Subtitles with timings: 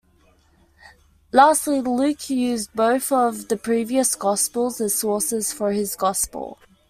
[1.31, 6.57] Lastly, Luke used both of the previous gospels as sources for his Gospel.